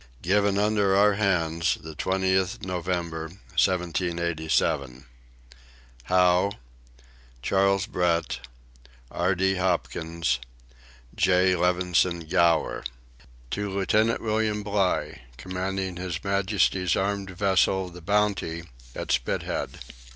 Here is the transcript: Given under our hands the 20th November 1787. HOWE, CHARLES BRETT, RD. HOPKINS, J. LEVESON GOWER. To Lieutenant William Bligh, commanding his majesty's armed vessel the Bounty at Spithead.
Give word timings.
Given 0.23 0.57
under 0.57 0.95
our 0.95 1.13
hands 1.13 1.77
the 1.79 1.93
20th 1.95 2.65
November 2.65 3.25
1787. 3.51 5.05
HOWE, 6.05 6.51
CHARLES 7.43 7.85
BRETT, 7.85 8.39
RD. 9.15 9.57
HOPKINS, 9.59 10.39
J. 11.13 11.53
LEVESON 11.55 12.21
GOWER. 12.27 12.83
To 13.51 13.69
Lieutenant 13.69 14.21
William 14.21 14.63
Bligh, 14.63 15.19
commanding 15.37 15.97
his 15.97 16.23
majesty's 16.23 16.95
armed 16.95 17.29
vessel 17.29 17.89
the 17.89 18.01
Bounty 18.01 18.63
at 18.95 19.11
Spithead. 19.11 19.81